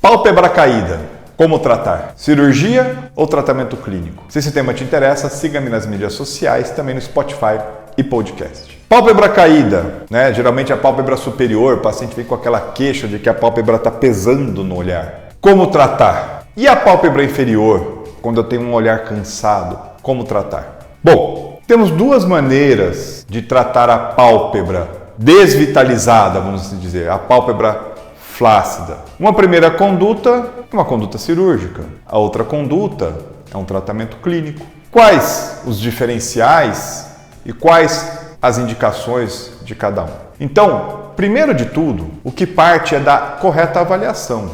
Pálpebra 0.00 0.48
caída. 0.48 0.98
Como 1.36 1.58
tratar? 1.58 2.14
Cirurgia 2.16 3.10
ou 3.14 3.26
tratamento 3.26 3.76
clínico? 3.76 4.24
Se 4.30 4.38
esse 4.38 4.50
tema 4.50 4.72
te 4.72 4.82
interessa, 4.82 5.28
siga-me 5.28 5.68
nas 5.68 5.86
mídias 5.86 6.14
sociais, 6.14 6.70
também 6.70 6.94
no 6.94 7.00
Spotify 7.02 7.60
e 7.98 8.02
podcast. 8.02 8.80
Pálpebra 8.88 9.28
caída, 9.28 10.06
né? 10.10 10.32
Geralmente 10.32 10.72
a 10.72 10.76
pálpebra 10.78 11.18
superior, 11.18 11.74
o 11.74 11.80
paciente 11.80 12.16
vem 12.16 12.24
com 12.24 12.34
aquela 12.34 12.60
queixa 12.72 13.06
de 13.06 13.18
que 13.18 13.28
a 13.28 13.34
pálpebra 13.34 13.76
está 13.76 13.90
pesando 13.90 14.64
no 14.64 14.74
olhar. 14.74 15.28
Como 15.38 15.66
tratar? 15.66 16.46
E 16.56 16.66
a 16.66 16.74
pálpebra 16.74 17.22
inferior, 17.22 18.04
quando 18.22 18.38
eu 18.38 18.44
tenho 18.44 18.62
um 18.62 18.72
olhar 18.72 19.04
cansado, 19.04 19.78
como 20.00 20.24
tratar? 20.24 20.78
Bom, 21.04 21.60
temos 21.66 21.90
duas 21.90 22.24
maneiras 22.24 23.26
de 23.28 23.42
tratar 23.42 23.90
a 23.90 23.98
pálpebra 23.98 24.88
desvitalizada, 25.18 26.40
vamos 26.40 26.62
assim 26.62 26.78
dizer, 26.78 27.10
a 27.10 27.18
pálpebra 27.18 27.89
flácida. 28.40 28.96
Uma 29.18 29.34
primeira 29.34 29.70
conduta 29.70 30.30
é 30.72 30.74
uma 30.74 30.86
conduta 30.86 31.18
cirúrgica, 31.18 31.84
a 32.06 32.16
outra 32.16 32.42
conduta 32.42 33.14
é 33.52 33.56
um 33.58 33.66
tratamento 33.66 34.16
clínico. 34.16 34.64
Quais 34.90 35.60
os 35.66 35.78
diferenciais 35.78 37.06
e 37.44 37.52
quais 37.52 38.18
as 38.40 38.56
indicações 38.56 39.52
de 39.62 39.74
cada 39.74 40.04
um? 40.04 40.08
Então, 40.40 41.10
primeiro 41.16 41.52
de 41.52 41.66
tudo, 41.66 42.12
o 42.24 42.32
que 42.32 42.46
parte 42.46 42.94
é 42.94 42.98
da 42.98 43.18
correta 43.18 43.80
avaliação 43.80 44.52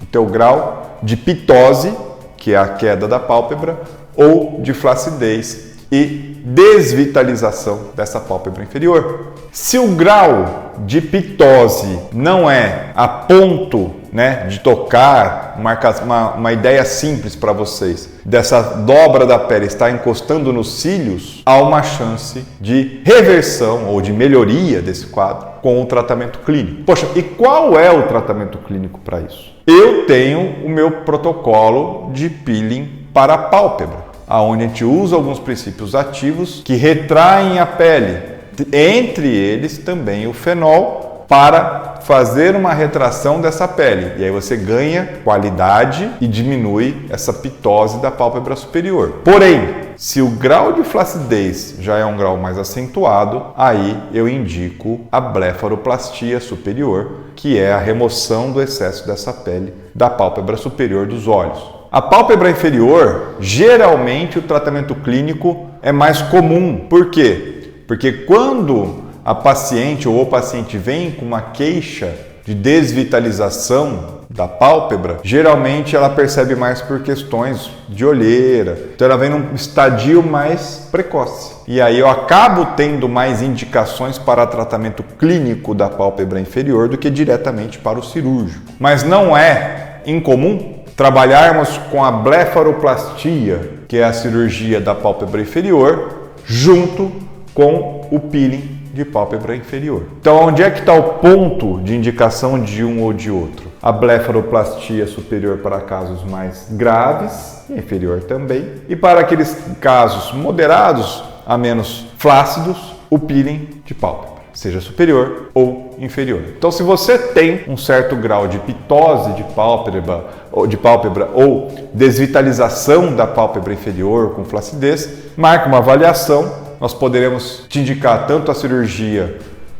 do 0.00 0.06
teu 0.06 0.26
grau 0.26 0.98
de 1.00 1.16
pitose, 1.16 1.94
que 2.36 2.54
é 2.54 2.58
a 2.58 2.66
queda 2.66 3.06
da 3.06 3.20
pálpebra, 3.20 3.80
ou 4.16 4.60
de 4.60 4.74
flacidez, 4.74 5.76
e 5.92 6.42
desvitalização 6.44 7.90
dessa 7.94 8.18
pálpebra 8.18 8.64
inferior. 8.64 9.32
Se 9.52 9.78
o 9.78 9.94
grau 9.94 10.67
de 10.86 11.00
pitose 11.00 11.98
não 12.12 12.50
é 12.50 12.90
a 12.94 13.06
ponto 13.06 13.94
né, 14.12 14.46
de 14.48 14.60
tocar, 14.60 15.56
uma, 16.02 16.34
uma, 16.34 16.52
ideia 16.52 16.84
simples 16.84 17.36
para 17.36 17.52
vocês, 17.52 18.08
dessa 18.24 18.62
dobra 18.62 19.26
da 19.26 19.38
pele 19.38 19.66
estar 19.66 19.90
encostando 19.90 20.52
nos 20.52 20.80
cílios, 20.80 21.42
há 21.44 21.56
uma 21.58 21.82
chance 21.82 22.44
de 22.60 23.00
reversão 23.04 23.86
ou 23.86 24.00
de 24.00 24.12
melhoria 24.12 24.80
desse 24.80 25.06
quadro 25.06 25.48
com 25.60 25.82
o 25.82 25.86
tratamento 25.86 26.38
clínico. 26.40 26.84
Poxa, 26.84 27.06
e 27.14 27.22
qual 27.22 27.78
é 27.78 27.90
o 27.90 28.04
tratamento 28.04 28.58
clínico 28.58 29.00
para 29.00 29.20
isso? 29.20 29.54
Eu 29.66 30.06
tenho 30.06 30.64
o 30.64 30.70
meu 30.70 31.02
protocolo 31.02 32.10
de 32.12 32.30
peeling 32.30 33.06
para 33.12 33.34
a 33.34 33.38
pálpebra 33.38 34.08
aonde 34.28 34.64
a 34.64 34.66
gente 34.66 34.84
usa 34.84 35.16
alguns 35.16 35.38
princípios 35.38 35.94
ativos 35.94 36.60
que 36.62 36.74
retraem 36.74 37.58
a 37.58 37.64
pele, 37.64 38.37
entre 38.72 39.28
eles 39.28 39.78
também 39.78 40.26
o 40.26 40.32
fenol 40.32 41.26
para 41.28 41.96
fazer 42.00 42.56
uma 42.56 42.72
retração 42.72 43.38
dessa 43.40 43.68
pele. 43.68 44.12
E 44.16 44.24
aí 44.24 44.30
você 44.30 44.56
ganha 44.56 45.20
qualidade 45.22 46.10
e 46.20 46.26
diminui 46.26 47.04
essa 47.10 47.34
pitose 47.34 48.00
da 48.00 48.10
pálpebra 48.10 48.56
superior. 48.56 49.20
Porém, 49.22 49.88
se 49.94 50.22
o 50.22 50.30
grau 50.30 50.72
de 50.72 50.84
flacidez 50.84 51.74
já 51.80 51.98
é 51.98 52.04
um 52.04 52.16
grau 52.16 52.38
mais 52.38 52.56
acentuado, 52.56 53.48
aí 53.56 53.94
eu 54.14 54.26
indico 54.26 55.00
a 55.12 55.20
blefaroplastia 55.20 56.40
superior, 56.40 57.10
que 57.36 57.58
é 57.58 57.72
a 57.72 57.78
remoção 57.78 58.50
do 58.50 58.62
excesso 58.62 59.06
dessa 59.06 59.32
pele 59.32 59.74
da 59.94 60.08
pálpebra 60.08 60.56
superior 60.56 61.06
dos 61.06 61.28
olhos. 61.28 61.58
A 61.90 62.00
pálpebra 62.00 62.50
inferior, 62.50 63.34
geralmente 63.40 64.38
o 64.38 64.42
tratamento 64.42 64.94
clínico 64.94 65.66
é 65.82 65.90
mais 65.90 66.22
comum. 66.22 66.86
Por 66.88 67.10
quê? 67.10 67.57
Porque 67.88 68.12
quando 68.12 69.02
a 69.24 69.34
paciente 69.34 70.06
ou 70.06 70.20
o 70.20 70.26
paciente 70.26 70.76
vem 70.76 71.10
com 71.10 71.24
uma 71.24 71.40
queixa 71.40 72.14
de 72.44 72.54
desvitalização 72.54 74.18
da 74.28 74.46
pálpebra, 74.46 75.16
geralmente 75.22 75.96
ela 75.96 76.10
percebe 76.10 76.54
mais 76.54 76.82
por 76.82 77.00
questões 77.00 77.70
de 77.88 78.04
olheira. 78.04 78.78
Então 78.94 79.06
ela 79.06 79.16
vem 79.16 79.30
num 79.30 79.54
estadio 79.54 80.22
mais 80.22 80.86
precoce. 80.90 81.54
E 81.66 81.80
aí 81.80 81.98
eu 81.98 82.10
acabo 82.10 82.76
tendo 82.76 83.08
mais 83.08 83.40
indicações 83.40 84.18
para 84.18 84.46
tratamento 84.46 85.02
clínico 85.18 85.74
da 85.74 85.88
pálpebra 85.88 86.38
inferior 86.38 86.88
do 86.88 86.98
que 86.98 87.08
diretamente 87.08 87.78
para 87.78 87.98
o 87.98 88.04
cirúrgico. 88.04 88.70
Mas 88.78 89.02
não 89.02 89.34
é 89.34 90.02
incomum 90.04 90.74
trabalharmos 90.94 91.78
com 91.90 92.04
a 92.04 92.10
blefaroplastia, 92.10 93.78
que 93.88 93.96
é 93.96 94.04
a 94.04 94.12
cirurgia 94.12 94.78
da 94.78 94.94
pálpebra 94.94 95.40
inferior, 95.40 96.32
junto 96.44 97.28
com 97.58 98.06
o 98.12 98.20
peeling 98.20 98.78
de 98.94 99.04
pálpebra 99.04 99.56
inferior. 99.56 100.04
Então, 100.20 100.46
onde 100.46 100.62
é 100.62 100.70
que 100.70 100.78
está 100.78 100.94
o 100.94 101.14
ponto 101.14 101.80
de 101.80 101.92
indicação 101.92 102.60
de 102.62 102.84
um 102.84 103.02
ou 103.02 103.12
de 103.12 103.32
outro? 103.32 103.66
A 103.82 103.90
blefaroplastia 103.90 105.08
superior 105.08 105.58
para 105.58 105.80
casos 105.80 106.22
mais 106.22 106.68
graves, 106.70 107.64
inferior 107.68 108.22
também, 108.22 108.64
e 108.88 108.94
para 108.94 109.18
aqueles 109.18 109.56
casos 109.80 110.32
moderados 110.32 111.24
a 111.44 111.58
menos 111.58 112.06
flácidos, 112.16 112.94
o 113.10 113.18
peeling 113.18 113.82
de 113.84 113.92
pálpebra 113.92 114.38
seja 114.52 114.80
superior 114.80 115.50
ou 115.54 115.94
inferior. 115.98 116.42
Então, 116.56 116.70
se 116.70 116.82
você 116.82 117.16
tem 117.16 117.62
um 117.68 117.76
certo 117.76 118.16
grau 118.16 118.48
de 118.48 118.58
pitose 118.58 119.32
de 119.34 119.44
pálpebra, 119.54 120.24
ou 120.50 120.66
de 120.66 120.76
pálpebra 120.76 121.28
ou 121.32 121.72
desvitalização 121.94 123.14
da 123.14 123.24
pálpebra 123.26 123.72
inferior 123.72 124.34
com 124.34 124.44
flacidez, 124.44 125.08
marque 125.36 125.68
uma 125.68 125.78
avaliação. 125.78 126.67
Nós 126.80 126.94
poderemos 126.94 127.64
te 127.68 127.80
indicar 127.80 128.26
tanto 128.26 128.50
a 128.50 128.54
cirurgia 128.54 129.38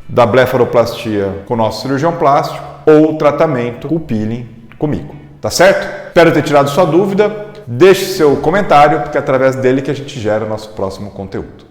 da 0.08 0.26
blefaroplastia 0.26 1.42
com 1.46 1.54
o 1.54 1.56
nosso 1.56 1.82
cirurgião 1.82 2.16
plástico 2.16 2.64
ou 2.86 3.14
o 3.14 3.18
tratamento 3.18 3.88
com 3.88 3.98
peeling 3.98 4.48
comigo. 4.78 5.14
Tá 5.40 5.50
certo? 5.50 6.08
Espero 6.08 6.32
ter 6.32 6.42
tirado 6.42 6.70
sua 6.70 6.84
dúvida. 6.84 7.46
Deixe 7.66 8.06
seu 8.06 8.36
comentário, 8.36 9.02
porque 9.02 9.18
é 9.18 9.20
através 9.20 9.54
dele 9.54 9.82
que 9.82 9.90
a 9.90 9.94
gente 9.94 10.18
gera 10.18 10.46
nosso 10.46 10.70
próximo 10.70 11.10
conteúdo. 11.10 11.67